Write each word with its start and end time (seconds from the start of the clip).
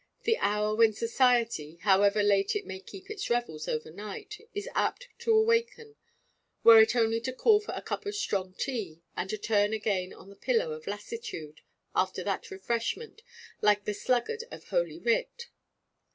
The 0.23 0.35
hour 0.39 0.73
when 0.73 0.93
society, 0.93 1.75
however 1.83 2.23
late 2.23 2.55
it 2.55 2.65
may 2.65 2.79
keep 2.79 3.07
its 3.11 3.29
revels 3.29 3.67
overnight, 3.67 4.39
is 4.51 4.67
apt 4.73 5.09
to 5.19 5.31
awaken, 5.31 5.95
were 6.63 6.81
it 6.81 6.95
only 6.95 7.21
to 7.21 7.31
call 7.31 7.59
for 7.59 7.73
a 7.75 7.83
cup 7.83 8.07
of 8.07 8.15
strong 8.15 8.55
tea 8.55 9.03
and 9.15 9.29
to 9.29 9.37
turn 9.37 9.73
again 9.73 10.11
on 10.11 10.29
the 10.31 10.35
pillow 10.35 10.71
of 10.71 10.87
lassitude, 10.87 11.61
after 11.95 12.23
that 12.23 12.49
refreshment, 12.49 13.21
like 13.61 13.85
the 13.85 13.93
sluggard 13.93 14.43
of 14.49 14.69
Holy 14.69 14.97
Writ. 14.97 15.49